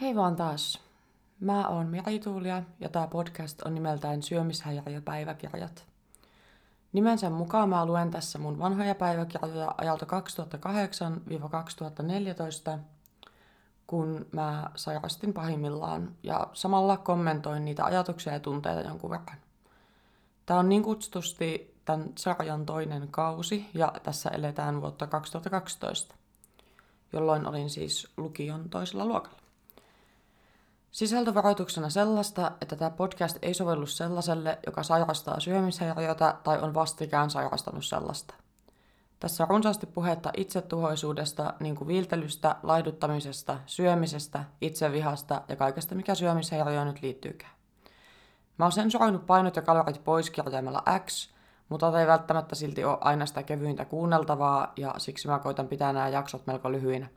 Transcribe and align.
Hei 0.00 0.16
vaan 0.16 0.36
taas. 0.36 0.80
Mä 1.40 1.68
oon 1.68 1.86
Miri 1.86 2.18
Tuulia 2.18 2.62
ja 2.80 2.88
tää 2.88 3.06
podcast 3.06 3.62
on 3.62 3.74
nimeltään 3.74 4.22
Syömishäiriöpäiväkirjat. 4.22 5.86
Nimensä 6.92 7.30
mukaan 7.30 7.68
mä 7.68 7.86
luen 7.86 8.10
tässä 8.10 8.38
mun 8.38 8.58
vanhoja 8.58 8.94
päiväkirjoja 8.94 9.74
ajalta 9.78 10.06
2008-2014, 12.76 12.78
kun 13.86 14.26
mä 14.32 14.70
sairastin 14.74 15.32
pahimmillaan 15.32 16.14
ja 16.22 16.46
samalla 16.52 16.96
kommentoin 16.96 17.64
niitä 17.64 17.84
ajatuksia 17.84 18.32
ja 18.32 18.40
tunteita 18.40 18.88
jonkun 18.88 19.10
verran. 19.10 19.38
Tää 20.46 20.58
on 20.58 20.68
niin 20.68 20.82
kutsutusti 20.82 21.74
tämän 21.84 22.12
sarjan 22.18 22.66
toinen 22.66 23.08
kausi 23.10 23.66
ja 23.74 23.92
tässä 24.02 24.30
eletään 24.30 24.80
vuotta 24.80 25.06
2012, 25.06 26.14
jolloin 27.12 27.46
olin 27.46 27.70
siis 27.70 28.08
lukion 28.16 28.70
toisella 28.70 29.06
luokalla. 29.06 29.45
Sisältövaroituksena 30.96 31.90
sellaista, 31.90 32.52
että 32.60 32.76
tämä 32.76 32.90
podcast 32.90 33.38
ei 33.42 33.54
sovellu 33.54 33.86
sellaiselle, 33.86 34.58
joka 34.66 34.82
sairastaa 34.82 35.40
syömishäiriötä 35.40 36.34
tai 36.44 36.58
on 36.58 36.74
vastikään 36.74 37.30
sairastanut 37.30 37.84
sellaista. 37.84 38.34
Tässä 39.20 39.44
on 39.44 39.50
runsaasti 39.50 39.86
puhetta 39.86 40.32
itsetuhoisuudesta, 40.36 41.54
niin 41.60 41.76
kuin 41.76 41.88
viiltelystä, 41.88 42.56
laiduttamisesta, 42.62 43.58
syömisestä, 43.66 44.44
itsevihasta 44.60 45.42
ja 45.48 45.56
kaikesta, 45.56 45.94
mikä 45.94 46.14
syömishäiriöön 46.14 46.86
nyt 46.86 47.02
liittyykään. 47.02 47.52
Mä 48.58 48.64
oon 48.64 48.72
sensuroinut 48.72 49.26
painot 49.26 49.56
ja 49.56 49.62
kalorit 49.62 50.04
pois 50.04 50.30
kirjaimella 50.30 50.82
X, 51.06 51.30
mutta 51.68 52.00
ei 52.00 52.06
välttämättä 52.06 52.54
silti 52.54 52.84
ole 52.84 52.98
aina 53.00 53.26
sitä 53.26 53.42
kevyintä 53.42 53.84
kuunneltavaa, 53.84 54.72
ja 54.76 54.94
siksi 54.98 55.28
mä 55.28 55.38
koitan 55.38 55.68
pitää 55.68 55.92
nämä 55.92 56.08
jaksot 56.08 56.46
melko 56.46 56.72
lyhyinä. 56.72 57.08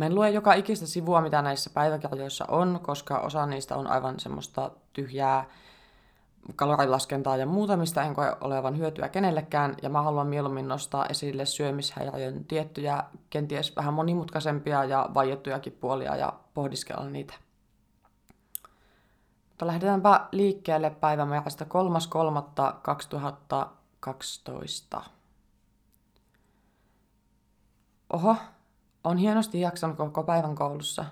Mä 0.00 0.06
en 0.06 0.14
lue 0.14 0.30
joka 0.30 0.54
ikistä 0.54 0.86
sivua, 0.86 1.20
mitä 1.20 1.42
näissä 1.42 1.70
päiväkirjoissa 1.74 2.44
on, 2.48 2.80
koska 2.82 3.18
osa 3.18 3.46
niistä 3.46 3.76
on 3.76 3.86
aivan 3.86 4.20
semmoista 4.20 4.70
tyhjää 4.92 5.44
kalorilaskentaa 6.56 7.36
ja 7.36 7.46
muuta, 7.46 7.76
mistä 7.76 8.02
en 8.02 8.14
koe 8.14 8.36
olevan 8.40 8.78
hyötyä 8.78 9.08
kenellekään, 9.08 9.74
ja 9.82 9.88
mä 9.88 10.02
haluan 10.02 10.26
mieluummin 10.26 10.68
nostaa 10.68 11.06
esille 11.06 11.46
syömishäiriön 11.46 12.44
tiettyjä, 12.44 13.04
kenties 13.30 13.76
vähän 13.76 13.94
monimutkaisempia 13.94 14.84
ja 14.84 15.08
vaiettujakin 15.14 15.78
puolia 15.80 16.16
ja 16.16 16.32
pohdiskella 16.54 17.04
niitä. 17.04 17.34
Mutta 19.48 19.66
lähdetäänpä 19.66 20.26
liikkeelle 20.32 20.90
päivämäärästä 20.90 21.66
3.3.2012. 24.96 25.02
Oho, 28.12 28.36
on 29.04 29.16
hienosti 29.16 29.60
jaksanut 29.60 29.96
koko 29.96 30.22
päivän 30.22 30.54
koulussa. 30.54 31.04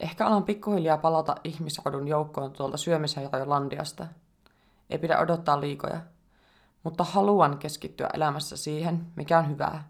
Ehkä 0.00 0.26
alan 0.26 0.44
pikkuhiljaa 0.44 0.98
palata 0.98 1.34
ihmisrodun 1.44 2.08
joukkoon 2.08 2.52
tuolta 2.52 2.76
syömishäiriölandiasta. 2.76 4.06
Ei 4.90 4.98
pidä 4.98 5.18
odottaa 5.18 5.60
liikoja. 5.60 6.00
Mutta 6.82 7.04
haluan 7.04 7.58
keskittyä 7.58 8.08
elämässä 8.14 8.56
siihen, 8.56 9.06
mikä 9.16 9.38
on 9.38 9.48
hyvää. 9.48 9.88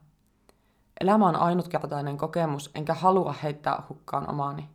Elämä 1.01 1.28
on 1.28 1.37
ainutkertainen 1.37 2.19
kokemus, 2.19 2.71
enkä 2.75 2.95
halua 2.95 3.34
heittää 3.43 3.83
hukkaan 3.89 4.31
omaani. 4.31 4.69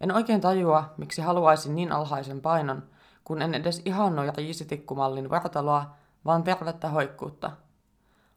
En 0.00 0.14
oikein 0.14 0.40
tajua, 0.40 0.94
miksi 0.96 1.22
haluaisin 1.22 1.74
niin 1.74 1.92
alhaisen 1.92 2.40
painon, 2.40 2.82
kun 3.24 3.42
en 3.42 3.54
edes 3.54 3.82
ihannoi 3.84 4.30
riisitikkumallin 4.36 5.30
vartaloa, 5.30 5.94
vaan 6.24 6.42
tervettä 6.42 6.88
hoikkuutta. 6.88 7.50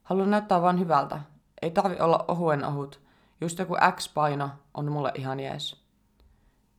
Haluan 0.04 0.32
näyttää 0.32 0.62
vain 0.62 0.80
hyvältä, 0.80 1.22
ei 1.62 1.72
tarvi 1.72 1.96
olla 2.00 2.26
ohuen 2.28 2.66
ohut. 2.66 3.02
Just 3.42 3.60
joku 3.60 3.76
X-paino 3.96 4.50
on 4.74 4.92
mulle 4.92 5.12
ihan 5.16 5.40
jees. 5.40 5.84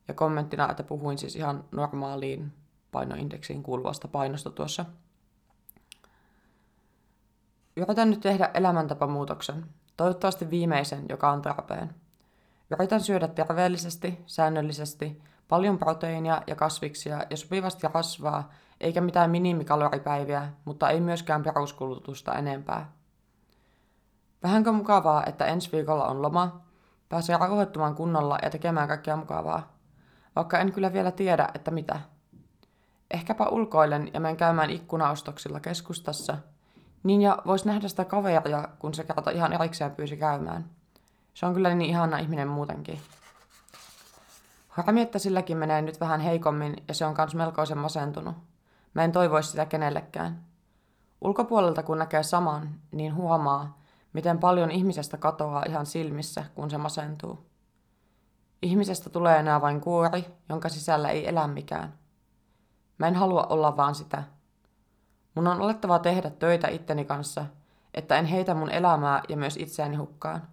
Ja 0.07 0.13
kommenttina, 0.13 0.71
että 0.71 0.83
puhuin 0.83 1.17
siis 1.17 1.35
ihan 1.35 1.63
normaaliin 1.71 2.53
painoindeksiin 2.91 3.63
kuuluvasta 3.63 4.07
painosta 4.07 4.49
tuossa. 4.49 4.85
Yritän 7.75 8.09
nyt 8.09 8.21
tehdä 8.21 8.49
elämäntapamuutoksen, 8.53 9.65
toivottavasti 9.97 10.49
viimeisen, 10.49 11.05
joka 11.09 11.31
on 11.31 11.41
tarpeen. 11.41 11.95
Yritän 12.71 13.01
syödä 13.01 13.27
terveellisesti, 13.27 14.19
säännöllisesti, 14.25 15.21
paljon 15.47 15.77
proteiinia 15.77 16.41
ja 16.47 16.55
kasviksia 16.55 17.23
ja 17.29 17.37
sopivasti 17.37 17.87
rasvaa, 17.93 18.51
eikä 18.79 19.01
mitään 19.01 19.31
minimikaloripäiviä, 19.31 20.49
mutta 20.65 20.89
ei 20.89 20.99
myöskään 21.01 21.43
peruskulutusta 21.43 22.33
enempää. 22.33 22.98
Vähänkö 24.43 24.71
mukavaa, 24.71 25.25
että 25.25 25.45
ensi 25.45 25.71
viikolla 25.71 26.07
on 26.07 26.21
loma, 26.21 26.61
pääsee 27.09 27.37
rauhoittumaan 27.37 27.95
kunnolla 27.95 28.37
ja 28.43 28.49
tekemään 28.49 28.87
kaikkea 28.87 29.15
mukavaa. 29.15 29.73
Vaikka 30.35 30.59
en 30.59 30.73
kyllä 30.73 30.93
vielä 30.93 31.11
tiedä, 31.11 31.49
että 31.53 31.71
mitä. 31.71 31.99
Ehkäpä 33.11 33.45
ulkoilen 33.47 34.09
ja 34.13 34.19
menen 34.19 34.37
käymään 34.37 34.69
ikkunaostoksilla 34.69 35.59
keskustassa. 35.59 36.37
Niin 37.03 37.21
ja 37.21 37.37
vois 37.45 37.65
nähdä 37.65 37.87
sitä 37.87 38.05
kaveria, 38.05 38.67
kun 38.79 38.93
se 38.93 39.03
kerta 39.03 39.31
ihan 39.31 39.53
erikseen 39.53 39.91
pyysi 39.91 40.17
käymään. 40.17 40.69
Se 41.33 41.45
on 41.45 41.53
kyllä 41.53 41.75
niin 41.75 41.89
ihana 41.89 42.17
ihminen 42.17 42.47
muutenkin. 42.47 42.99
Harmi, 44.69 45.01
että 45.01 45.19
silläkin 45.19 45.57
menee 45.57 45.81
nyt 45.81 45.99
vähän 45.99 46.19
heikommin 46.19 46.83
ja 46.87 46.93
se 46.93 47.05
on 47.05 47.13
kans 47.13 47.35
melkoisen 47.35 47.77
masentunut. 47.77 48.35
Mä 48.93 49.03
en 49.03 49.11
toivoisi 49.11 49.49
sitä 49.49 49.65
kenellekään. 49.65 50.43
Ulkopuolelta 51.21 51.83
kun 51.83 51.97
näkee 51.97 52.23
saman, 52.23 52.69
niin 52.91 53.15
huomaa, 53.15 53.78
miten 54.13 54.39
paljon 54.39 54.71
ihmisestä 54.71 55.17
katoaa 55.17 55.63
ihan 55.67 55.85
silmissä, 55.85 56.45
kun 56.55 56.69
se 56.69 56.77
masentuu. 56.77 57.49
Ihmisestä 58.61 59.09
tulee 59.09 59.37
enää 59.37 59.61
vain 59.61 59.81
kuori, 59.81 60.25
jonka 60.49 60.69
sisällä 60.69 61.09
ei 61.09 61.29
elä 61.29 61.47
mikään. 61.47 61.93
Mä 62.97 63.07
en 63.07 63.15
halua 63.15 63.43
olla 63.43 63.77
vaan 63.77 63.95
sitä. 63.95 64.23
Mun 65.35 65.47
on 65.47 65.61
olettava 65.61 65.99
tehdä 65.99 66.29
töitä 66.29 66.67
itteni 66.67 67.05
kanssa, 67.05 67.45
että 67.93 68.17
en 68.17 68.25
heitä 68.25 68.53
mun 68.53 68.69
elämää 68.69 69.21
ja 69.29 69.37
myös 69.37 69.57
itseäni 69.57 69.95
hukkaan. 69.95 70.47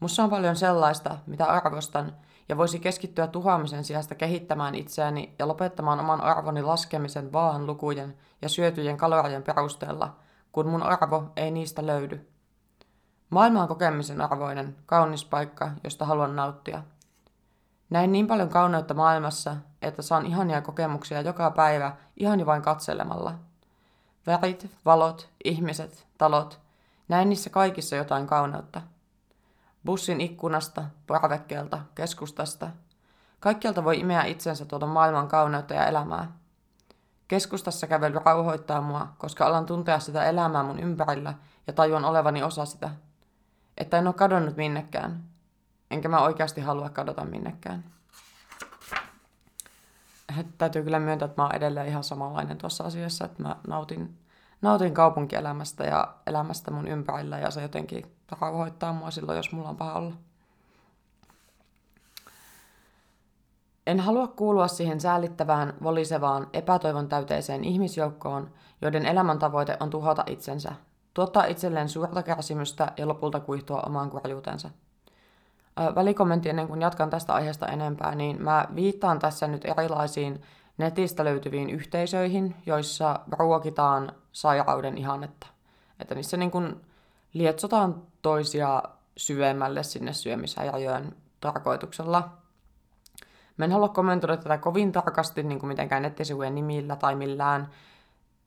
Mussa 0.00 0.24
on 0.24 0.30
paljon 0.30 0.56
sellaista, 0.56 1.18
mitä 1.26 1.44
arvostan, 1.44 2.16
ja 2.48 2.56
voisi 2.56 2.78
keskittyä 2.78 3.26
tuhoamisen 3.26 3.84
sijasta 3.84 4.14
kehittämään 4.14 4.74
itseäni 4.74 5.34
ja 5.38 5.48
lopettamaan 5.48 6.00
oman 6.00 6.20
arvoni 6.20 6.62
laskemisen 6.62 7.32
vaan 7.32 7.66
lukujen 7.66 8.16
ja 8.42 8.48
syötyjen 8.48 8.96
kalorien 8.96 9.42
perusteella, 9.42 10.16
kun 10.52 10.68
mun 10.68 10.82
arvo 10.82 11.32
ei 11.36 11.50
niistä 11.50 11.86
löydy. 11.86 12.29
Maailma 13.30 13.62
on 13.62 13.68
kokemisen 13.68 14.20
arvoinen, 14.20 14.76
kaunis 14.86 15.24
paikka, 15.24 15.70
josta 15.84 16.04
haluan 16.04 16.36
nauttia. 16.36 16.82
Näin 17.90 18.12
niin 18.12 18.26
paljon 18.26 18.48
kauneutta 18.48 18.94
maailmassa, 18.94 19.56
että 19.82 20.02
saan 20.02 20.26
ihania 20.26 20.62
kokemuksia 20.62 21.20
joka 21.20 21.50
päivä 21.50 21.96
ihan 22.16 22.46
vain 22.46 22.62
katselemalla. 22.62 23.34
Värit, 24.26 24.70
valot, 24.84 25.28
ihmiset, 25.44 26.06
talot, 26.18 26.60
näin 27.08 27.28
niissä 27.28 27.50
kaikissa 27.50 27.96
jotain 27.96 28.26
kauneutta. 28.26 28.82
Bussin 29.84 30.20
ikkunasta, 30.20 30.84
parvekkeelta, 31.06 31.78
keskustasta. 31.94 32.70
Kaikkialta 33.40 33.84
voi 33.84 34.00
imeä 34.00 34.24
itsensä 34.24 34.64
tuota 34.64 34.86
maailman 34.86 35.28
kauneutta 35.28 35.74
ja 35.74 35.86
elämää. 35.86 36.32
Keskustassa 37.28 37.86
kävely 37.86 38.18
rauhoittaa 38.24 38.80
mua, 38.80 39.08
koska 39.18 39.46
alan 39.46 39.66
tuntea 39.66 39.98
sitä 39.98 40.24
elämää 40.24 40.62
mun 40.62 40.80
ympärillä 40.80 41.34
ja 41.66 41.72
tajuan 41.72 42.04
olevani 42.04 42.42
osa 42.42 42.64
sitä– 42.64 42.90
että 43.80 43.98
en 43.98 44.06
ole 44.06 44.14
kadonnut 44.14 44.56
minnekään. 44.56 45.24
Enkä 45.90 46.08
mä 46.08 46.20
oikeasti 46.20 46.60
halua 46.60 46.88
kadota 46.88 47.24
minnekään. 47.24 47.84
Täytyy 50.58 50.82
kyllä 50.82 50.98
myöntää, 50.98 51.26
että 51.26 51.42
mä 51.42 51.46
oon 51.46 51.56
edelleen 51.56 51.88
ihan 51.88 52.04
samanlainen 52.04 52.58
tuossa 52.58 52.84
asiassa, 52.84 53.24
että 53.24 53.42
mä 53.42 53.56
nautin, 53.66 54.18
nautin 54.62 54.94
kaupunkielämästä 54.94 55.84
ja 55.84 56.14
elämästä 56.26 56.70
mun 56.70 56.88
ympärillä 56.88 57.38
ja 57.38 57.50
se 57.50 57.62
jotenkin 57.62 58.16
rauhoittaa 58.40 58.92
mua 58.92 59.10
silloin, 59.10 59.36
jos 59.36 59.52
mulla 59.52 59.68
on 59.68 59.76
paha 59.76 59.92
olla. 59.92 60.14
En 63.86 64.00
halua 64.00 64.26
kuulua 64.26 64.68
siihen 64.68 65.00
säällittävään, 65.00 65.74
volisevaan, 65.82 66.46
epätoivon 66.52 67.08
täyteiseen 67.08 67.64
ihmisjoukkoon, 67.64 68.50
joiden 68.82 69.06
elämäntavoite 69.06 69.76
on 69.80 69.90
tuhota 69.90 70.24
itsensä 70.26 70.72
tuottaa 71.14 71.44
itselleen 71.44 71.88
suurta 71.88 72.22
kärsimystä 72.22 72.92
ja 72.96 73.08
lopulta 73.08 73.40
kuihtua 73.40 73.82
omaan 73.86 74.10
kurjuutensa. 74.10 74.70
Välikommentti 75.94 76.48
ennen 76.48 76.68
kuin 76.68 76.80
jatkan 76.80 77.10
tästä 77.10 77.34
aiheesta 77.34 77.68
enempää, 77.68 78.14
niin 78.14 78.42
mä 78.42 78.68
viittaan 78.74 79.18
tässä 79.18 79.46
nyt 79.46 79.64
erilaisiin 79.64 80.42
netistä 80.78 81.24
löytyviin 81.24 81.70
yhteisöihin, 81.70 82.56
joissa 82.66 83.20
ruokitaan 83.32 84.12
sairauden 84.32 84.98
ihannetta. 84.98 85.46
Että 86.00 86.14
niissä 86.14 86.36
niin 86.36 86.50
kuin 86.50 86.80
lietsotaan 87.32 88.02
toisia 88.22 88.82
syvemmälle 89.16 89.82
sinne 89.82 90.12
syömishäiriöön 90.12 91.16
tarkoituksella. 91.40 92.28
Mä 93.56 93.64
en 93.64 93.72
halua 93.72 93.88
kommentoida 93.88 94.36
tätä 94.36 94.58
kovin 94.58 94.92
tarkasti 94.92 95.42
niin 95.42 95.58
kuin 95.58 95.68
mitenkään 95.68 96.02
nettisivujen 96.02 96.54
nimillä 96.54 96.96
tai 96.96 97.14
millään, 97.14 97.70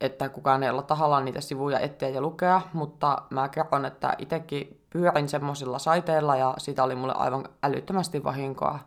että 0.04 0.30
kukaan 0.30 0.64
ei 0.64 0.70
olla 0.70 0.82
tahallaan 0.82 1.26
niitä 1.26 1.42
sivuja 1.42 1.80
etsiä 1.80 2.10
ja 2.10 2.22
lukea, 2.22 2.62
mutta 2.74 3.22
mä 3.30 3.50
kerron, 3.50 3.86
että 3.86 4.16
itsekin 4.18 4.82
pyörin 4.90 5.30
semmoisilla 5.30 5.80
saiteilla 5.80 6.36
ja 6.36 6.54
siitä 6.58 6.84
oli 6.84 6.96
mulle 6.96 7.14
aivan 7.16 7.46
älyttömästi 7.64 8.24
vahinkoa. 8.24 8.80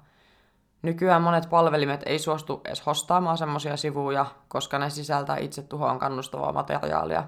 Nykyään 0.83 1.23
monet 1.23 1.51
palvelimet 1.51 2.03
ei 2.07 2.19
suostu 2.19 2.61
edes 2.65 2.87
hostaamaan 2.87 3.39
semmoisia 3.39 3.77
sivuja, 3.77 4.27
koska 4.49 4.79
ne 4.79 4.91
sisältää 4.91 5.37
itse 5.37 5.63
tuhoon 5.63 5.99
kannustavaa 5.99 6.53
materiaalia. 6.53 7.25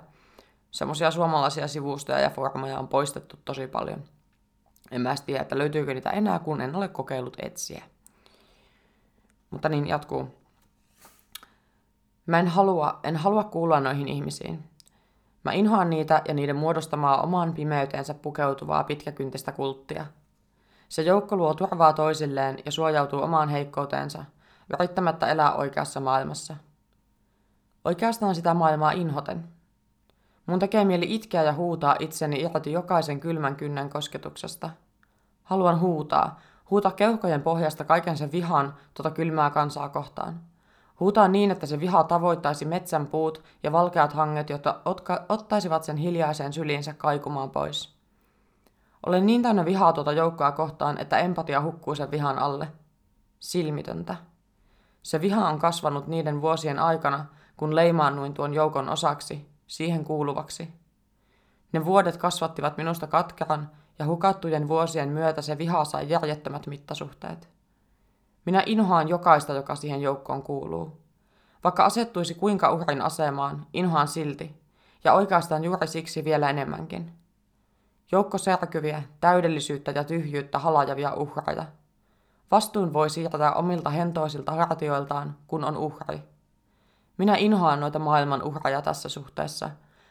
Semmoisia 0.70 1.10
suomalaisia 1.10 1.68
sivustoja 1.68 2.18
ja 2.18 2.30
foorumeja 2.30 2.78
on 2.78 2.88
poistettu 2.88 3.36
tosi 3.44 3.66
paljon. 3.66 4.04
En 4.90 5.00
mä 5.00 5.14
tiedä, 5.26 5.42
että 5.42 5.58
löytyykö 5.58 5.94
niitä 5.94 6.10
enää, 6.10 6.38
kun 6.38 6.60
en 6.60 6.76
ole 6.76 6.88
kokeillut 6.88 7.36
etsiä. 7.42 7.84
Mutta 9.50 9.68
niin 9.68 9.86
jatkuu. 9.86 10.34
Mä 12.28 12.38
en 12.38 12.48
halua, 12.48 13.00
en 13.02 13.16
halua 13.16 13.44
kuulla 13.44 13.80
noihin 13.80 14.08
ihmisiin. 14.08 14.64
Mä 15.44 15.52
inhoan 15.52 15.90
niitä 15.90 16.22
ja 16.28 16.34
niiden 16.34 16.56
muodostamaa 16.56 17.22
omaan 17.22 17.54
pimeyteensä 17.54 18.14
pukeutuvaa 18.14 18.84
pitkäkyntistä 18.84 19.52
kulttia. 19.52 20.06
Se 20.88 21.02
joukko 21.02 21.36
luo 21.36 21.54
turvaa 21.54 21.92
toisilleen 21.92 22.58
ja 22.64 22.72
suojautuu 22.72 23.22
omaan 23.22 23.48
heikkouteensa, 23.48 24.24
yrittämättä 24.78 25.26
elää 25.26 25.54
oikeassa 25.54 26.00
maailmassa. 26.00 26.56
Oikeastaan 27.84 28.34
sitä 28.34 28.54
maailmaa 28.54 28.92
inhoten. 28.92 29.44
Mun 30.46 30.58
tekee 30.58 30.84
mieli 30.84 31.14
itkeä 31.14 31.42
ja 31.42 31.52
huutaa 31.52 31.96
itseni 31.98 32.40
irti 32.40 32.72
jokaisen 32.72 33.20
kylmän 33.20 33.56
kynnen 33.56 33.90
kosketuksesta. 33.90 34.70
Haluan 35.44 35.80
huutaa, 35.80 36.40
huutaa 36.70 36.92
keuhkojen 36.92 37.42
pohjasta 37.42 37.84
kaiken 37.84 38.16
sen 38.16 38.32
vihan 38.32 38.74
tuota 38.94 39.10
kylmää 39.10 39.50
kansaa 39.50 39.88
kohtaan. 39.88 40.40
Huutaa 41.00 41.28
niin, 41.28 41.50
että 41.50 41.66
se 41.66 41.80
viha 41.80 42.04
tavoittaisi 42.04 42.64
metsän 42.64 43.06
puut 43.06 43.44
ja 43.62 43.72
valkeat 43.72 44.12
hanget, 44.12 44.50
jotta 44.50 44.80
otka, 44.84 45.26
ottaisivat 45.28 45.84
sen 45.84 45.96
hiljaiseen 45.96 46.52
syliinsä 46.52 46.94
kaikumaan 46.94 47.50
pois. 47.50 47.98
Olen 49.06 49.26
niin 49.26 49.42
täynnä 49.42 49.64
vihaa 49.64 49.92
tuota 49.92 50.12
joukkoa 50.12 50.52
kohtaan, 50.52 50.98
että 50.98 51.18
empatia 51.18 51.62
hukkuu 51.62 51.94
sen 51.94 52.10
vihan 52.10 52.38
alle. 52.38 52.68
Silmitöntä. 53.40 54.16
Se 55.02 55.20
viha 55.20 55.48
on 55.48 55.58
kasvanut 55.58 56.06
niiden 56.06 56.42
vuosien 56.42 56.78
aikana, 56.78 57.26
kun 57.56 57.76
leimaannuin 57.76 58.34
tuon 58.34 58.54
joukon 58.54 58.88
osaksi, 58.88 59.48
siihen 59.66 60.04
kuuluvaksi. 60.04 60.68
Ne 61.72 61.84
vuodet 61.84 62.16
kasvattivat 62.16 62.76
minusta 62.76 63.06
katkeran, 63.06 63.70
ja 63.98 64.06
hukattujen 64.06 64.68
vuosien 64.68 65.08
myötä 65.08 65.42
se 65.42 65.58
viha 65.58 65.84
sai 65.84 66.10
järjettömät 66.10 66.66
mittasuhteet. 66.66 67.57
Minä 68.48 68.62
inhoan 68.66 69.08
jokaista, 69.08 69.52
joka 69.52 69.74
siihen 69.74 70.02
joukkoon 70.02 70.42
kuuluu. 70.42 71.00
Vaikka 71.64 71.84
asettuisi 71.84 72.34
kuinka 72.34 72.72
uhrin 72.72 73.02
asemaan, 73.02 73.66
inhoan 73.72 74.08
silti, 74.08 74.60
ja 75.04 75.12
oikeastaan 75.12 75.64
juuri 75.64 75.86
siksi 75.86 76.24
vielä 76.24 76.50
enemmänkin. 76.50 77.12
Joukko 78.12 78.38
särkyviä, 78.38 79.02
täydellisyyttä 79.20 79.90
ja 79.90 80.04
tyhjyyttä 80.04 80.58
halajavia 80.58 81.14
uhreja. 81.14 81.64
Vastuun 82.50 82.92
voi 82.92 83.10
siirtää 83.10 83.52
omilta 83.52 83.90
hentoisilta 83.90 84.52
hartioiltaan, 84.52 85.36
kun 85.46 85.64
on 85.64 85.76
uhri. 85.76 86.22
Minä 87.18 87.34
inhoan 87.36 87.80
noita 87.80 87.98
maailman 87.98 88.42
uhreja 88.42 88.82
tässä 88.82 89.08
suhteessa, 89.08 89.70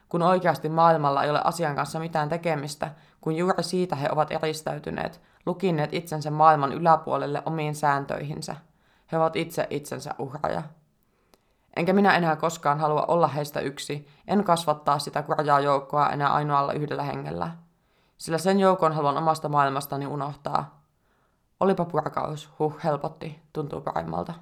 kun 0.10 0.22
oikeasti 0.22 0.70
maailmalla 0.70 1.24
ei 1.24 1.30
ole 1.30 1.42
asian 1.44 1.76
kanssa 1.76 2.00
mitään 2.00 2.30
tekemistä, 2.30 2.92
kun 3.22 3.36
juuri 3.36 3.64
siitä 3.64 3.96
he 3.96 4.10
ovat 4.12 4.32
eristäytyneet, 4.32 5.22
lukinneet 5.48 5.94
itsensä 5.94 6.32
maailman 6.32 6.74
yläpuolelle 6.74 7.44
omiin 7.46 7.76
sääntöihinsä. 7.76 8.56
He 9.12 9.18
ovat 9.18 9.36
itse 9.36 9.68
itsensä 9.70 10.16
uhraja. 10.20 10.64
Enkä 11.76 11.94
minä 11.94 12.16
enää 12.16 12.36
koskaan 12.36 12.80
halua 12.80 13.06
olla 13.08 13.28
heistä 13.28 13.60
yksi, 13.60 14.08
en 14.28 14.44
kasvattaa 14.44 15.00
sitä 15.00 15.24
kurjaa 15.24 15.60
joukkoa 15.60 16.10
enää 16.10 16.34
ainoalla 16.34 16.74
yhdellä 16.74 17.04
hengellä. 17.04 17.52
Sillä 18.18 18.38
sen 18.38 18.60
joukon 18.60 18.94
haluan 18.94 19.18
omasta 19.18 19.50
maailmastani 19.50 20.08
unohtaa. 20.08 20.82
Olipa 21.60 21.86
purkaus, 21.86 22.50
huh, 22.60 22.84
helpotti, 22.84 23.42
tuntuu 23.54 23.82
paremmalta. 23.82 24.34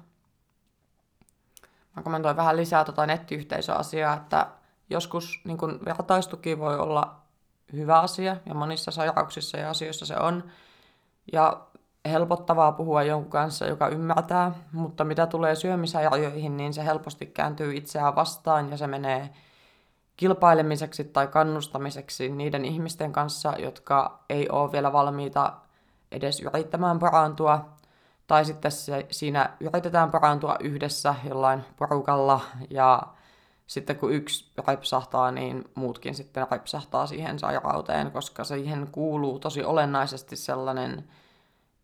Mä 1.96 2.02
kommentoin 2.02 2.36
vähän 2.36 2.56
lisää 2.56 2.84
tota 2.84 3.06
nettiyhteisöasiaa, 3.06 4.14
että 4.14 4.46
joskus 4.90 5.40
niin 5.44 5.58
kun 5.58 5.80
vertaistuki 5.84 6.58
voi 6.58 6.78
olla 6.78 7.16
hyvä 7.72 8.00
asia 8.00 8.36
ja 8.46 8.54
monissa 8.54 8.90
sairauksissa 8.90 9.58
ja 9.58 9.70
asioissa 9.70 10.06
se 10.06 10.16
on. 10.16 10.44
Ja 11.32 11.66
helpottavaa 12.06 12.72
puhua 12.72 13.02
jonkun 13.02 13.30
kanssa, 13.30 13.66
joka 13.66 13.88
ymmärtää, 13.88 14.52
mutta 14.72 15.04
mitä 15.04 15.26
tulee 15.26 15.54
syömishäiriöihin, 15.54 16.56
niin 16.56 16.74
se 16.74 16.84
helposti 16.84 17.26
kääntyy 17.26 17.76
itseään 17.76 18.14
vastaan 18.16 18.70
ja 18.70 18.76
se 18.76 18.86
menee 18.86 19.30
kilpailemiseksi 20.16 21.04
tai 21.04 21.26
kannustamiseksi 21.26 22.28
niiden 22.28 22.64
ihmisten 22.64 23.12
kanssa, 23.12 23.54
jotka 23.58 24.20
ei 24.28 24.48
ole 24.48 24.72
vielä 24.72 24.92
valmiita 24.92 25.52
edes 26.12 26.40
yrittämään 26.40 26.98
parantua. 26.98 27.68
Tai 28.26 28.44
sitten 28.44 28.72
se, 28.72 29.06
siinä 29.10 29.50
yritetään 29.60 30.10
parantua 30.10 30.56
yhdessä 30.60 31.14
jollain 31.28 31.64
porukalla 31.76 32.40
ja 32.70 33.02
sitten 33.66 33.96
kun 33.96 34.12
yksi 34.12 34.52
repsahtaa, 34.68 35.30
niin 35.30 35.64
muutkin 35.74 36.14
sitten 36.14 36.46
repsahtaa 36.50 37.06
siihen 37.06 37.38
sairauteen, 37.38 38.10
koska 38.10 38.44
siihen 38.44 38.88
kuuluu 38.92 39.38
tosi 39.38 39.64
olennaisesti 39.64 40.36
sellainen 40.36 41.04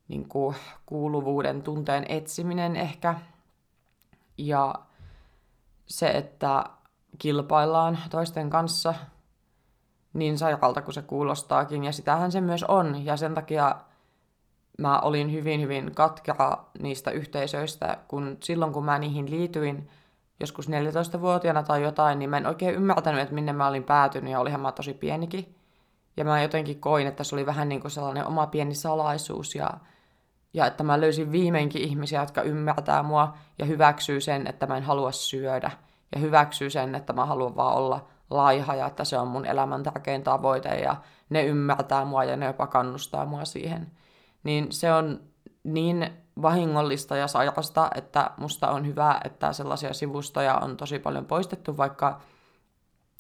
niin 0.09 0.29
kuin, 0.29 0.57
kuuluvuuden 0.87 1.63
tunteen 1.63 2.07
etsiminen 2.09 2.77
ehkä. 2.77 3.15
Ja 4.39 4.75
se, 5.87 6.09
että 6.09 6.65
kilpaillaan 7.19 7.99
toisten 8.11 8.51
kanssa 8.51 8.95
niin 10.13 10.39
sairaalta 10.39 10.83
kuin 10.83 10.95
se 10.95 11.03
kuulostaakin, 11.03 11.85
ja 11.85 11.93
sitähän 11.93 12.33
se 12.33 12.41
myös 12.41 12.65
on, 12.65 13.05
ja 13.05 13.17
sen 13.17 13.35
takia 13.35 13.77
mä 14.79 15.01
olin 15.01 15.33
hyvin, 15.33 15.61
hyvin 15.61 15.95
katkera 15.95 16.65
niistä 16.79 17.11
yhteisöistä, 17.11 17.99
kun 18.09 18.37
silloin 18.43 18.73
kun 18.73 18.85
mä 18.85 18.99
niihin 18.99 19.31
liityin, 19.31 19.91
joskus 20.43 20.69
14-vuotiaana 20.69 21.63
tai 21.63 21.83
jotain, 21.83 22.19
niin 22.19 22.31
mä 22.31 22.37
en 22.37 22.47
oikein 22.47 22.75
ymmärtänyt, 22.75 23.21
että 23.21 23.35
minne 23.35 23.53
mä 23.53 23.69
olin 23.69 23.85
päätynyt 23.85 24.33
ja 24.33 24.41
olihan 24.41 24.61
mä 24.61 24.73
tosi 24.73 24.95
pienikin. 24.95 25.55
Ja 26.17 26.25
mä 26.25 26.43
jotenkin 26.43 26.81
koin, 26.81 27.07
että 27.07 27.25
se 27.25 27.35
oli 27.35 27.47
vähän 27.47 27.69
niin 27.69 27.81
kuin 27.81 27.91
sellainen 27.91 28.27
oma 28.27 28.47
pieni 28.47 28.75
salaisuus 28.75 29.55
ja, 29.55 29.71
ja 30.55 30.67
että 30.67 30.85
mä 30.85 31.01
löysin 31.01 31.33
viimeinkin 31.33 31.83
ihmisiä, 31.83 32.21
jotka 32.21 32.43
ymmärtää 32.43 33.03
mua 33.03 33.35
ja 33.59 33.67
hyväksyy 33.67 34.21
sen, 34.21 34.47
että 34.47 34.67
mä 34.67 34.77
en 34.77 34.83
halua 34.83 35.13
syödä. 35.13 35.71
Ja 36.15 36.21
hyväksyy 36.21 36.71
sen, 36.71 36.95
että 36.95 37.13
mä 37.13 37.27
haluan 37.27 37.57
vaan 37.57 37.75
olla 37.77 38.09
laiha 38.31 38.75
ja 38.75 38.87
että 38.87 39.05
se 39.05 39.19
on 39.19 39.29
mun 39.29 39.47
elämän 39.47 39.83
tärkein 39.83 40.23
tavoite 40.23 40.69
ja 40.69 40.97
ne 41.31 41.45
ymmärtää 41.45 42.05
mua 42.05 42.25
ja 42.25 42.37
ne 42.37 42.47
jopa 42.47 42.67
kannustaa 42.67 43.27
mua 43.27 43.45
siihen. 43.45 43.87
Niin 44.45 44.73
se 44.73 44.93
on 44.93 45.21
niin 45.65 46.22
vahingollista 46.43 47.17
ja 47.17 47.29
sairasta, 47.29 47.91
että 47.95 48.31
musta 48.37 48.71
on 48.71 48.87
hyvä, 48.87 49.21
että 49.25 49.53
sellaisia 49.53 49.93
sivustoja 49.93 50.55
on 50.57 50.77
tosi 50.77 50.99
paljon 50.99 51.25
poistettu, 51.25 51.77
vaikka 51.77 52.21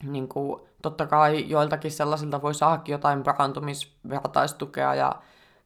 niin 0.03 0.29
kuin, 0.29 0.63
totta 0.83 1.07
kai 1.07 1.49
joiltakin 1.49 1.91
sellaisilta 1.91 2.43
voi 2.43 2.55
saakin 2.55 2.93
jotain 2.93 3.23
parantumisvertaistukea 3.23 4.95
ja 4.95 5.23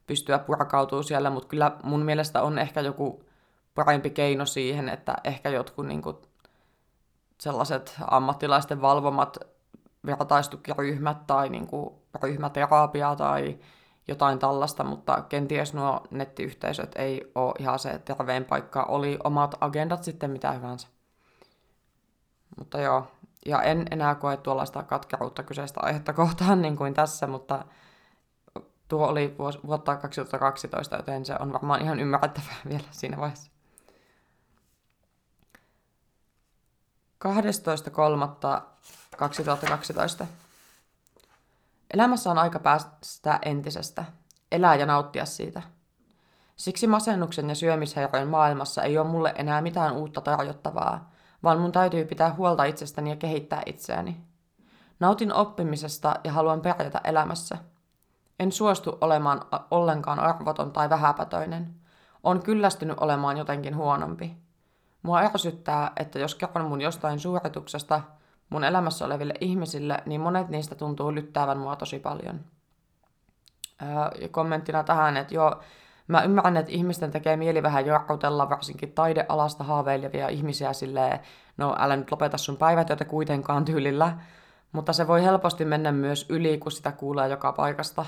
pystyä 0.07 0.39
purkautumaan 0.39 1.03
siellä, 1.03 1.29
mutta 1.29 1.47
kyllä 1.47 1.71
mun 1.83 2.01
mielestä 2.01 2.41
on 2.41 2.59
ehkä 2.59 2.81
joku 2.81 3.23
parempi 3.75 4.09
keino 4.09 4.45
siihen, 4.45 4.89
että 4.89 5.15
ehkä 5.23 5.49
jotkut 5.49 5.87
niin 5.87 6.01
kuin, 6.01 6.17
sellaiset 7.39 7.95
ammattilaisten 8.07 8.81
valvomat 8.81 9.37
vertaistukiryhmät 10.05 11.27
tai 11.27 11.49
niin 11.49 11.67
kuin, 11.67 11.95
ryhmäterapia 12.23 13.15
tai 13.15 13.59
jotain 14.07 14.39
tällaista, 14.39 14.83
mutta 14.83 15.21
kenties 15.21 15.73
nuo 15.73 16.01
nettiyhteisöt 16.11 16.91
ei 16.95 17.31
ole 17.35 17.53
ihan 17.59 17.79
se 17.79 17.99
terveen 17.99 18.45
paikka. 18.45 18.83
Oli 18.83 19.19
omat 19.23 19.55
agendat 19.61 20.03
sitten 20.03 20.31
mitä 20.31 20.51
hyvänsä. 20.51 20.87
Mutta 22.57 22.81
joo, 22.81 23.07
ja 23.45 23.61
en 23.61 23.85
enää 23.91 24.15
koe 24.15 24.37
tuollaista 24.37 24.83
katkeruutta 24.83 25.43
kyseistä 25.43 25.79
aihetta 25.83 26.13
kohtaan 26.13 26.61
niin 26.61 26.77
kuin 26.77 26.93
tässä, 26.93 27.27
mutta 27.27 27.65
tuo 28.87 29.07
oli 29.07 29.35
vuotta 29.67 29.95
2012, 29.95 30.95
joten 30.95 31.25
se 31.25 31.35
on 31.39 31.53
varmaan 31.53 31.81
ihan 31.81 31.99
ymmärrettävää 31.99 32.55
vielä 32.69 32.87
siinä 32.91 33.17
vaiheessa. 33.17 33.51
12.3.2012 40.21 40.25
Elämässä 41.93 42.31
on 42.31 42.37
aika 42.37 42.59
päästä 42.59 43.39
entisestä, 43.41 44.05
elää 44.51 44.75
ja 44.75 44.85
nauttia 44.85 45.25
siitä. 45.25 45.61
Siksi 46.55 46.87
masennuksen 46.87 47.49
ja 47.49 47.55
syömishäiriön 47.55 48.27
maailmassa 48.27 48.83
ei 48.83 48.97
ole 48.97 49.07
mulle 49.07 49.33
enää 49.37 49.61
mitään 49.61 49.93
uutta 49.93 50.21
tarjottavaa, 50.21 51.11
vaan 51.43 51.59
mun 51.59 51.71
täytyy 51.71 52.05
pitää 52.05 52.33
huolta 52.33 52.63
itsestäni 52.63 53.09
ja 53.09 53.15
kehittää 53.15 53.61
itseäni. 53.65 54.21
Nautin 54.99 55.33
oppimisesta 55.33 56.15
ja 56.23 56.31
haluan 56.31 56.61
pärjätä 56.61 57.01
elämässä. 57.03 57.57
En 58.39 58.51
suostu 58.51 58.97
olemaan 59.01 59.41
ollenkaan 59.71 60.19
arvoton 60.19 60.71
tai 60.71 60.89
vähäpätöinen. 60.89 61.75
On 62.23 62.43
kyllästynyt 62.43 62.99
olemaan 62.99 63.37
jotenkin 63.37 63.75
huonompi. 63.75 64.37
Mua 65.03 65.19
ärsyttää, 65.19 65.91
että 65.97 66.19
jos 66.19 66.35
kerron 66.35 66.69
mun 66.69 66.81
jostain 66.81 67.19
suorituksesta, 67.19 68.01
mun 68.49 68.63
elämässä 68.63 69.05
oleville 69.05 69.33
ihmisille, 69.41 70.03
niin 70.05 70.21
monet 70.21 70.49
niistä 70.49 70.75
tuntuu 70.75 71.15
lyttäävän 71.15 71.57
mua 71.57 71.75
tosi 71.75 71.99
paljon. 71.99 72.39
Ja 74.21 74.29
kommenttina 74.31 74.83
tähän, 74.83 75.17
että 75.17 75.35
joo, 75.35 75.61
mä 76.07 76.21
ymmärrän, 76.21 76.57
että 76.57 76.71
ihmisten 76.71 77.11
tekee 77.11 77.37
mieli 77.37 77.63
vähän 77.63 77.85
jarrutella 77.85 78.49
varsinkin 78.49 78.91
taidealasta 78.91 79.63
haaveilevia 79.63 80.29
ihmisiä 80.29 80.73
silleen, 80.73 81.19
no 81.57 81.75
älä 81.79 81.95
nyt 81.95 82.11
lopeta 82.11 82.37
sun 82.37 82.57
päivätyötä 82.57 83.05
kuitenkaan 83.05 83.65
tyylillä, 83.65 84.17
mutta 84.71 84.93
se 84.93 85.07
voi 85.07 85.23
helposti 85.23 85.65
mennä 85.65 85.91
myös 85.91 86.25
yli, 86.29 86.57
kun 86.57 86.71
sitä 86.71 86.91
kuulee 86.91 87.27
joka 87.27 87.51
paikasta. 87.51 88.05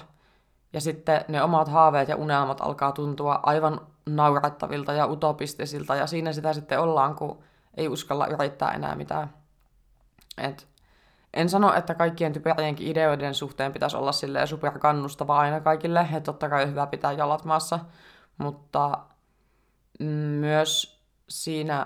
Ja 0.73 0.81
sitten 0.81 1.25
ne 1.27 1.43
omat 1.43 1.67
haaveet 1.67 2.09
ja 2.09 2.15
unelmat 2.15 2.61
alkaa 2.61 2.91
tuntua 2.91 3.39
aivan 3.43 3.81
naurettavilta 4.05 4.93
ja 4.93 5.07
utopistisilta, 5.07 5.95
ja 5.95 6.07
siinä 6.07 6.33
sitä 6.33 6.53
sitten 6.53 6.79
ollaan, 6.79 7.15
kun 7.15 7.43
ei 7.77 7.87
uskalla 7.87 8.27
yrittää 8.27 8.71
enää 8.71 8.95
mitään. 8.95 9.38
Et 10.39 10.67
en 11.33 11.49
sano, 11.49 11.73
että 11.73 11.95
kaikkien 11.95 12.33
typerienkin 12.33 12.87
ideoiden 12.87 13.33
suhteen 13.35 13.73
pitäisi 13.73 13.97
olla 13.97 14.11
silleen 14.11 14.47
superkannustava 14.47 15.39
aina 15.39 15.61
kaikille, 15.61 15.99
että 15.99 16.19
totta 16.19 16.49
kai 16.49 16.67
hyvä 16.67 16.87
pitää 16.87 17.11
jalat 17.11 17.45
maassa, 17.45 17.79
mutta 18.37 18.99
myös 20.39 21.01
siinä, 21.29 21.85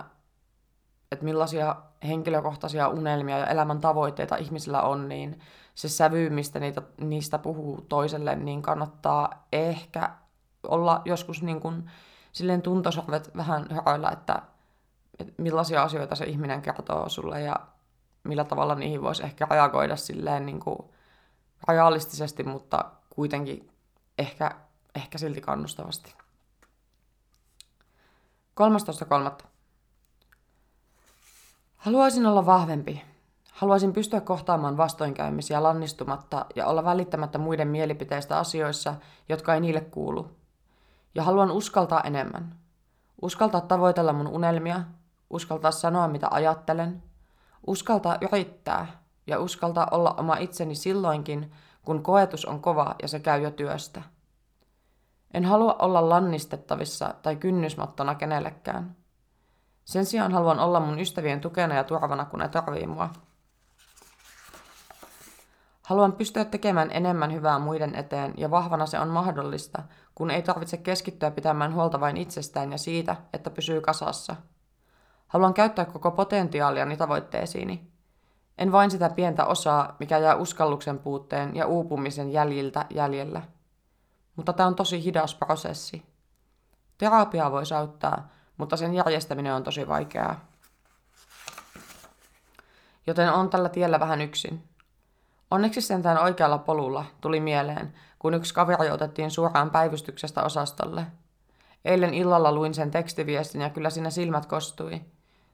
että 1.11 1.25
millaisia 1.25 1.75
henkilökohtaisia 2.07 2.87
unelmia 2.87 3.37
ja 3.37 3.47
elämän 3.47 3.81
tavoitteita 3.81 4.35
ihmisillä 4.35 4.81
on, 4.81 5.09
niin 5.09 5.39
se 5.75 5.89
sävy, 5.89 6.29
mistä 6.29 6.59
niitä, 6.59 6.81
niistä 6.97 7.37
puhuu 7.37 7.81
toiselle, 7.89 8.35
niin 8.35 8.61
kannattaa 8.61 9.47
ehkä 9.51 10.09
olla 10.67 11.01
joskus 11.05 11.43
niin 11.43 11.59
kuin, 11.59 11.91
silleen 12.31 12.61
tuntosorvet 12.61 13.31
vähän 13.37 13.65
höröillä, 13.71 14.09
että, 14.09 14.41
että 15.19 15.33
millaisia 15.37 15.83
asioita 15.83 16.15
se 16.15 16.25
ihminen 16.25 16.61
kertoo 16.61 17.09
sulle 17.09 17.41
ja 17.41 17.55
millä 18.23 18.43
tavalla 18.43 18.75
niihin 18.75 19.01
voisi 19.01 19.23
ehkä 19.23 19.47
reagoida 19.51 19.95
silleen 19.95 20.45
niin 20.45 20.59
kuin 20.59 20.77
realistisesti, 21.67 22.43
mutta 22.43 22.85
kuitenkin 23.09 23.71
ehkä, 24.17 24.51
ehkä 24.95 25.17
silti 25.17 25.41
kannustavasti. 25.41 26.15
13.3. 29.39 29.45
Haluaisin 31.77 32.25
olla 32.25 32.45
vahvempi. 32.45 33.01
Haluaisin 33.51 33.93
pystyä 33.93 34.21
kohtaamaan 34.21 34.77
vastoinkäymisiä 34.77 35.63
lannistumatta 35.63 36.45
ja 36.55 36.67
olla 36.67 36.83
välittämättä 36.83 37.37
muiden 37.37 37.67
mielipiteistä 37.67 38.37
asioissa, 38.37 38.95
jotka 39.29 39.53
ei 39.53 39.59
niille 39.59 39.81
kuulu. 39.81 40.31
Ja 41.15 41.23
haluan 41.23 41.51
uskaltaa 41.51 42.01
enemmän. 42.01 42.55
Uskaltaa 43.21 43.61
tavoitella 43.61 44.13
mun 44.13 44.27
unelmia, 44.27 44.81
uskaltaa 45.29 45.71
sanoa 45.71 46.07
mitä 46.07 46.27
ajattelen, 46.31 47.03
uskaltaa 47.67 48.17
yrittää 48.21 48.87
ja 49.27 49.39
uskaltaa 49.39 49.87
olla 49.91 50.13
oma 50.17 50.37
itseni 50.37 50.75
silloinkin, 50.75 51.51
kun 51.85 52.03
koetus 52.03 52.45
on 52.45 52.61
kova 52.61 52.95
ja 53.01 53.07
se 53.07 53.19
käy 53.19 53.41
jo 53.41 53.51
työstä. 53.51 54.01
En 55.33 55.45
halua 55.45 55.75
olla 55.79 56.09
lannistettavissa 56.09 57.13
tai 57.21 57.35
kynnysmattona 57.35 58.15
kenellekään. 58.15 58.95
Sen 59.85 60.05
sijaan 60.05 60.31
haluan 60.31 60.59
olla 60.59 60.79
mun 60.79 60.99
ystävien 60.99 61.41
tukena 61.41 61.75
ja 61.75 61.83
turvana, 61.83 62.25
kun 62.25 62.39
ne 62.39 62.49
tarvii 62.49 62.87
mua. 62.87 63.09
Haluan 65.83 66.13
pystyä 66.13 66.45
tekemään 66.45 66.91
enemmän 66.91 67.33
hyvää 67.33 67.59
muiden 67.59 67.95
eteen 67.95 68.33
ja 68.37 68.51
vahvana 68.51 68.85
se 68.85 68.99
on 68.99 69.07
mahdollista, 69.07 69.83
kun 70.15 70.31
ei 70.31 70.41
tarvitse 70.41 70.77
keskittyä 70.77 71.31
pitämään 71.31 71.73
huolta 71.73 71.99
vain 71.99 72.17
itsestään 72.17 72.71
ja 72.71 72.77
siitä, 72.77 73.15
että 73.33 73.49
pysyy 73.49 73.81
kasassa. 73.81 74.35
Haluan 75.33 75.53
käyttää 75.53 75.85
koko 75.85 76.11
potentiaaliani 76.11 76.97
tavoitteisiini. 76.97 77.91
En 78.57 78.71
vain 78.71 78.91
sitä 78.91 79.09
pientä 79.09 79.45
osaa, 79.45 79.95
mikä 79.99 80.17
jää 80.17 80.35
uskalluksen 80.35 80.99
puutteen 80.99 81.55
ja 81.55 81.67
uupumisen 81.67 82.31
jäljiltä 82.31 82.85
jäljellä. 82.89 83.41
Mutta 84.35 84.53
tämä 84.53 84.67
on 84.67 84.75
tosi 84.75 85.03
hidas 85.03 85.35
prosessi. 85.35 86.05
Terapiaa 86.97 87.51
voi 87.51 87.63
auttaa, 87.77 88.29
mutta 88.57 88.77
sen 88.77 88.93
järjestäminen 88.93 89.53
on 89.53 89.63
tosi 89.63 89.87
vaikeaa. 89.87 90.45
Joten 93.07 93.33
on 93.33 93.49
tällä 93.49 93.69
tiellä 93.69 93.99
vähän 93.99 94.21
yksin. 94.21 94.63
Onneksi 95.51 95.81
sentään 95.81 96.17
oikealla 96.17 96.57
polulla 96.57 97.05
tuli 97.21 97.39
mieleen, 97.39 97.93
kun 98.19 98.33
yksi 98.33 98.53
kaveri 98.53 98.89
otettiin 98.91 99.31
suoraan 99.31 99.69
päivystyksestä 99.69 100.43
osastolle. 100.43 101.05
Eilen 101.85 102.13
illalla 102.13 102.51
luin 102.51 102.73
sen 102.73 102.91
tekstiviestin 102.91 103.61
ja 103.61 103.69
kyllä 103.69 103.89
siinä 103.89 104.09
silmät 104.09 104.45
kostui. 104.45 105.01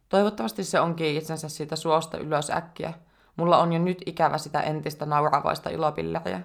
Toivottavasti 0.09 0.63
se 0.63 0.79
onkin 0.79 1.17
itsensä 1.17 1.49
siitä 1.49 1.75
suosta 1.75 2.17
ylös 2.17 2.49
äkkiä. 2.49 2.93
Mulla 3.35 3.57
on 3.57 3.73
jo 3.73 3.79
nyt 3.79 4.01
ikävä 4.05 4.37
sitä 4.37 4.61
entistä 4.61 5.05
nauravaista 5.05 5.69
ilopilleriä. 5.69 6.41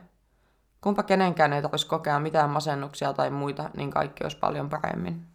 Kumpa 0.80 1.02
kenenkään 1.02 1.52
ei 1.52 1.62
tarvitsisi 1.62 1.86
kokea 1.86 2.20
mitään 2.20 2.50
masennuksia 2.50 3.12
tai 3.12 3.30
muita, 3.30 3.70
niin 3.76 3.90
kaikki 3.90 4.24
olisi 4.24 4.38
paljon 4.38 4.70
paremmin. 4.70 5.26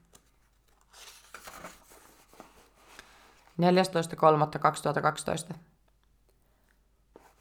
14.3.2012 5.51 5.55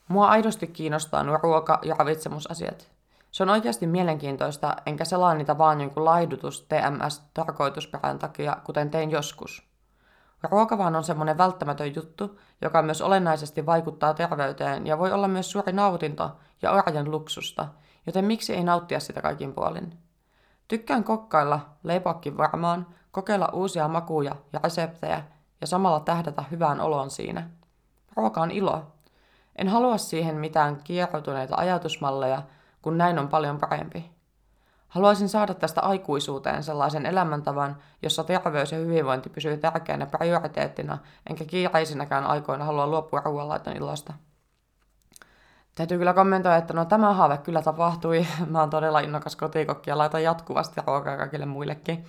Mua 0.09 0.29
aidosti 0.29 0.67
kiinnostaa 0.67 1.23
nuo 1.23 1.37
ruoka- 1.37 1.79
ja 1.83 1.95
ravitsemusasiat. 1.99 2.89
Se 3.31 3.43
on 3.43 3.49
oikeasti 3.49 3.87
mielenkiintoista, 3.87 4.77
enkä 4.87 5.05
selaa 5.05 5.35
niitä 5.35 5.59
vaan 5.59 5.81
jonkun 5.81 6.05
laidutus 6.05 6.67
TMS-tarkoitusperän 6.69 8.19
takia, 8.19 8.57
kuten 8.65 8.91
tein 8.91 9.11
joskus. 9.11 9.68
Ruoka 10.43 10.79
vaan 10.79 10.97
on 10.97 11.05
semmoinen 11.05 11.39
välttämätön 11.39 11.95
juttu, 11.95 12.41
joka 12.61 12.83
myös 12.83 13.03
olennaisesti 13.03 13.67
vaikuttaa 13.67 14.15
terveyteen 14.15 14.87
ja 14.87 14.99
voi 14.99 15.13
olla 15.13 15.29
myös 15.29 15.51
suuri 15.51 15.73
nautinto 15.73 16.31
ja 16.63 16.73
arjen 16.73 17.11
luksusta, 17.11 17.69
joten 18.07 18.25
miksi 18.25 18.55
ei 18.55 18.65
nauttia 18.65 19.01
sitä 19.01 19.23
kaikin 19.23 19.53
puolin? 19.53 19.99
Tykkään 20.69 21.05
kokkailla, 21.05 21.61
leipoakin 21.83 22.37
varmaan, 22.37 22.87
kokeilla 23.11 23.49
uusia 23.53 23.89
makuja 23.89 24.37
ja 24.53 24.61
reseptejä 24.65 25.25
ja 25.61 25.67
samalla 25.67 26.01
tähdätä 26.01 26.45
hyvään 26.51 26.81
oloon 26.81 27.11
siinä. 27.11 27.51
Ruoka 28.17 28.41
on 28.41 28.51
ilo. 28.51 28.87
En 29.57 29.69
halua 29.69 29.99
siihen 29.99 30.37
mitään 30.37 30.81
kierroutuneita 30.85 31.57
ajatusmalleja, 31.57 32.43
kun 32.83 32.99
näin 32.99 33.19
on 33.19 33.29
paljon 33.29 33.59
parempi. 33.59 34.18
Haluaisin 34.89 35.29
saada 35.29 35.55
tästä 35.55 35.81
aikuisuuteen 35.81 36.63
sellaisen 36.63 37.07
elämäntavan, 37.07 37.77
jossa 38.03 38.25
terveys 38.25 38.73
ja 38.73 38.79
hyvinvointi 38.79 39.31
pysyy 39.31 39.57
tärkeänä 39.57 40.07
prioriteettina, 40.07 40.99
enkä 41.31 41.45
kiireisinäkään 41.45 42.27
aikoina 42.27 42.65
halua 42.65 42.87
luopua 42.87 43.21
ruoanlaiton 43.21 43.77
ilosta. 43.77 44.13
Täytyy 45.75 45.99
kyllä 45.99 46.13
kommentoida, 46.13 46.57
että 46.57 46.75
no 46.75 46.85
tämä 46.85 47.13
haave 47.13 47.39
kyllä 47.39 47.63
tapahtui. 47.63 48.27
Mä 48.51 48.61
oon 48.61 48.71
todella 48.71 49.01
innokas 49.01 49.37
kotikokki 49.37 49.91
ja 49.91 49.99
laitan 49.99 50.23
jatkuvasti 50.23 50.81
ruokaa 50.87 51.17
kaikille 51.17 51.47
muillekin. 51.47 52.05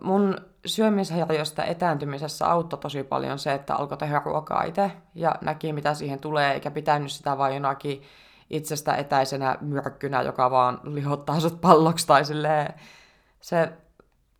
Mun 0.00 0.36
syömishäiriöstä 0.66 1.62
etääntymisessä 1.62 2.46
auttoi 2.46 2.78
tosi 2.78 3.02
paljon 3.02 3.38
se, 3.38 3.52
että 3.52 3.74
alkoi 3.74 3.98
tehdä 3.98 4.22
ruokaa 4.24 4.62
itse 4.62 4.92
ja 5.14 5.34
näki 5.40 5.72
mitä 5.72 5.94
siihen 5.94 6.18
tulee, 6.18 6.52
eikä 6.52 6.70
pitänyt 6.70 7.12
sitä 7.12 7.38
vain 7.38 7.54
jonakin 7.54 8.02
itsestä 8.52 8.94
etäisenä 8.94 9.58
myrkkynä, 9.60 10.22
joka 10.22 10.50
vaan 10.50 10.80
lihottaa 10.84 11.40
sut 11.40 11.60
palloksi 11.60 12.06
tai 12.06 12.24
silleen. 12.24 12.74
Se 13.40 13.72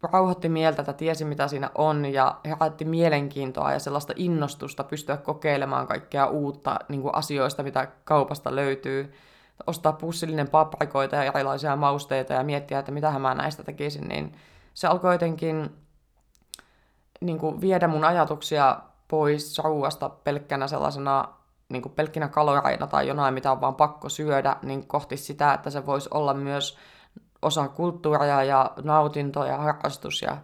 rauhoitti 0.03 0.49
mieltä, 0.49 0.83
että 0.83 0.93
tiesi 0.93 1.25
mitä 1.25 1.49
siinä 1.49 1.71
on 1.75 2.05
ja 2.05 2.41
herätti 2.45 2.85
mielenkiintoa 2.85 3.73
ja 3.73 3.79
sellaista 3.79 4.13
innostusta 4.17 4.85
pystyä 4.85 5.17
kokeilemaan 5.17 5.87
kaikkea 5.87 6.27
uutta 6.27 6.79
niin 6.89 7.03
kuin 7.03 7.15
asioista, 7.15 7.63
mitä 7.63 7.89
kaupasta 8.05 8.55
löytyy. 8.55 9.15
Ostaa 9.67 9.93
pussillinen 9.93 10.49
paprikoita 10.49 11.17
ja 11.17 11.23
erilaisia 11.23 11.77
mausteita 11.77 12.33
ja 12.33 12.43
miettiä, 12.43 12.79
että 12.79 12.93
mitä 12.93 13.19
mä 13.19 13.35
näistä 13.35 13.63
tekisin, 13.63 14.09
niin 14.09 14.35
se 14.75 14.87
alkoi 14.87 15.15
jotenkin 15.15 15.77
niin 17.21 17.39
kuin 17.39 17.61
viedä 17.61 17.89
mun 17.89 18.05
ajatuksia 18.05 18.79
pois 19.09 19.59
ruuasta 19.59 20.09
pelkkänä 20.09 20.67
sellaisena 20.67 21.29
niin 21.73 21.83
kuin 21.83 21.93
pelkkinä 21.93 22.29
kaloreina 22.29 22.87
tai 22.87 23.09
jonain, 23.09 23.35
mitä 23.35 23.53
on 23.53 23.61
vaan 23.61 23.75
pakko 23.75 24.09
syödä, 24.09 24.57
niin 24.63 24.87
kohti 24.87 25.17
sitä, 25.17 25.55
että 25.55 25.71
se 25.71 25.87
voisi 25.87 26.09
olla 26.13 26.35
myös 26.35 26.79
osa 27.43 27.69
kulttuuria 27.69 28.45
ja 28.45 28.71
nautinto 28.83 29.45
ja 29.45 29.57
harrastus 29.57 30.23
ja 30.23 30.37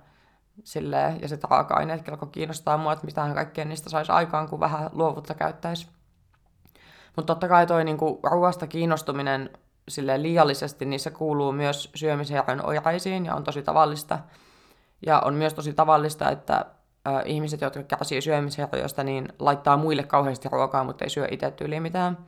silleen, 0.65 1.21
ja 1.23 1.29
se 1.29 1.39
raaka-aineet 1.51 2.09
alkoi 2.09 2.29
kiinnostaa 2.33 2.77
mua, 2.77 2.93
että 2.93 3.07
mitään 3.07 3.35
kaikkea 3.35 3.65
niistä 3.65 3.91
saisi 3.91 4.13
aikaan, 4.13 4.49
kun 4.49 4.61
vähän 4.61 4.91
luovuutta 4.93 5.35
käyttäisi. 5.35 5.89
Mutta 7.17 7.35
totta 7.35 7.49
kai 7.49 7.67
toi 7.67 7.85
niinku 7.85 8.21
ruoasta 8.23 8.67
kiinnostuminen 8.67 9.51
sille 9.89 10.23
liiallisesti, 10.23 10.85
niin 10.85 11.01
se 11.01 11.11
kuuluu 11.11 11.53
myös 11.53 11.91
syömishäiriön 11.95 12.67
oireisiin 12.67 13.27
ja 13.27 13.35
on 13.35 13.45
tosi 13.45 13.63
tavallista. 13.63 14.19
Ja 15.07 15.21
on 15.21 15.35
myös 15.35 15.55
tosi 15.55 15.73
tavallista, 15.73 16.31
että 16.31 16.65
ihmiset, 17.25 17.61
jotka 17.61 17.83
kärsii 17.83 18.23
syömishäiriöstä, 18.23 19.05
niin 19.05 19.29
laittaa 19.39 19.77
muille 19.77 20.03
kauheasti 20.03 20.49
ruokaa, 20.49 20.85
mutta 20.85 21.05
ei 21.05 21.11
syö 21.11 21.29
itse 21.31 21.51
tyyliin 21.51 21.83
mitään. 21.83 22.19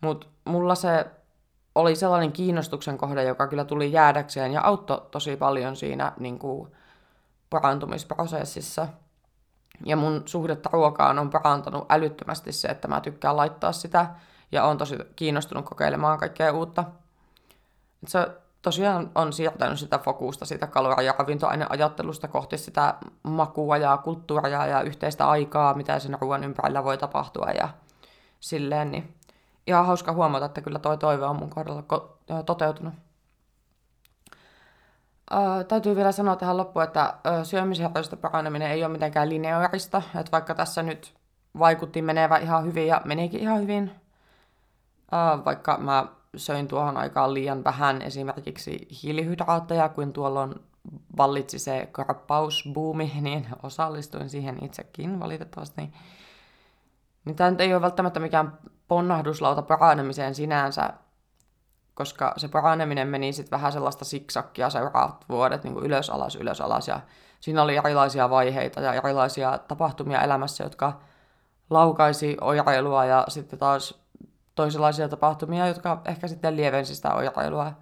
Mutta 0.00 0.26
mulla 0.44 0.74
se 0.74 1.06
oli 1.74 1.96
sellainen 1.96 2.32
kiinnostuksen 2.32 2.98
kohde, 2.98 3.22
joka 3.24 3.46
kyllä 3.46 3.64
tuli 3.64 3.92
jäädäkseen 3.92 4.52
ja 4.52 4.60
auttoi 4.60 5.06
tosi 5.10 5.36
paljon 5.36 5.76
siinä 5.76 6.12
niin 6.18 6.38
kuin, 6.38 6.72
parantumisprosessissa. 7.50 8.88
Ja 9.86 9.96
mun 9.96 10.22
suhdetta 10.26 10.70
ruokaan 10.72 11.18
on 11.18 11.30
parantanut 11.30 11.86
älyttömästi 11.92 12.52
se, 12.52 12.68
että 12.68 12.88
mä 12.88 13.00
tykkään 13.00 13.36
laittaa 13.36 13.72
sitä 13.72 14.06
ja 14.52 14.64
on 14.64 14.78
tosi 14.78 14.96
kiinnostunut 15.16 15.64
kokeilemaan 15.64 16.18
kaikkea 16.18 16.52
uutta. 16.52 16.84
Se 18.06 18.28
tosiaan 18.62 19.10
on 19.14 19.32
siirtänyt 19.32 19.78
sitä 19.78 19.98
fokusta 19.98 20.44
sitä 20.44 20.66
kaloria- 20.66 21.02
ja 21.02 21.14
ravintoaineajattelusta 21.18 22.28
kohti 22.28 22.58
sitä 22.58 22.94
makua 23.22 23.76
ja 23.76 23.96
kulttuuria 23.96 24.66
ja 24.66 24.82
yhteistä 24.82 25.28
aikaa, 25.28 25.74
mitä 25.74 25.98
sen 25.98 26.18
ruoan 26.20 26.44
ympärillä 26.44 26.84
voi 26.84 26.98
tapahtua 26.98 27.50
ja 27.50 27.68
silleen, 28.40 28.90
niin 28.90 29.14
ihan 29.66 29.86
hauska 29.86 30.12
huomata, 30.12 30.46
että 30.46 30.60
kyllä 30.60 30.78
toi 30.78 30.98
toive 30.98 31.24
on 31.24 31.36
mun 31.36 31.50
kohdalla 31.50 31.82
ko- 31.92 32.42
toteutunut. 32.46 32.94
Äh, 35.32 35.64
täytyy 35.68 35.96
vielä 35.96 36.12
sanoa 36.12 36.36
tähän 36.36 36.56
loppuun, 36.56 36.84
että 36.84 37.14
syömishäiriöistä 37.42 38.16
paraneminen 38.16 38.70
ei 38.70 38.84
ole 38.84 38.92
mitenkään 38.92 39.28
lineaarista, 39.28 40.02
että 40.20 40.32
vaikka 40.32 40.54
tässä 40.54 40.82
nyt 40.82 41.14
vaikutti 41.58 42.02
menevä 42.02 42.36
ihan 42.36 42.64
hyvin 42.64 42.86
ja 42.86 43.02
menikin 43.04 43.40
ihan 43.40 43.60
hyvin, 43.60 43.90
äh, 45.14 45.44
vaikka 45.44 45.76
mä 45.78 46.06
söin 46.36 46.68
tuohon 46.68 46.96
aikaan 46.96 47.34
liian 47.34 47.64
vähän 47.64 48.02
esimerkiksi 48.02 48.88
hiilihydraatteja, 49.02 49.88
kuin 49.88 50.12
tuolloin 50.12 50.54
vallitsi 51.16 51.58
se 51.58 51.88
karppausbuumi, 51.92 53.12
niin 53.20 53.46
osallistuin 53.62 54.30
siihen 54.30 54.64
itsekin 54.64 55.20
valitettavasti. 55.20 55.92
Niin 57.24 57.36
tämä 57.36 57.50
nyt 57.50 57.60
ei 57.60 57.74
ole 57.74 57.82
välttämättä 57.82 58.20
mikään 58.20 58.58
ponnahduslauta 58.88 59.62
paranemiseen 59.62 60.34
sinänsä, 60.34 60.90
koska 61.94 62.34
se 62.36 62.48
paraneminen 62.48 63.08
meni 63.08 63.32
sitten 63.32 63.50
vähän 63.50 63.72
sellaista 63.72 64.04
siksakkia 64.04 64.70
seuraavat 64.70 65.24
vuodet 65.28 65.64
niin 65.64 65.74
kuin 65.74 65.86
ylös 65.86 66.10
alas, 66.10 66.36
ylös 66.36 66.60
alas, 66.60 66.88
ja 66.88 67.00
siinä 67.40 67.62
oli 67.62 67.76
erilaisia 67.76 68.30
vaiheita 68.30 68.80
ja 68.80 68.92
erilaisia 68.92 69.58
tapahtumia 69.58 70.22
elämässä, 70.22 70.64
jotka 70.64 71.00
laukaisi 71.70 72.36
oireilua 72.40 73.04
ja 73.04 73.24
sitten 73.28 73.58
taas 73.58 74.07
toisenlaisia 74.58 75.08
tapahtumia, 75.08 75.66
jotka 75.66 76.02
ehkä 76.04 76.28
sitten 76.28 76.56
lievensi 76.56 76.94
sitä 76.94 77.14
oireilua. 77.14 77.72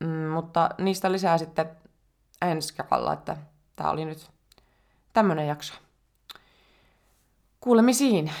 Mm, 0.00 0.28
mutta 0.28 0.70
niistä 0.78 1.12
lisää 1.12 1.38
sitten 1.38 1.70
ensi 2.42 2.74
kerralla, 2.74 3.12
että 3.12 3.36
tämä 3.76 3.90
oli 3.90 4.04
nyt 4.04 4.30
tämmöinen 5.12 5.46
jakso. 5.46 5.74
Kuulemisiin. 7.60 8.32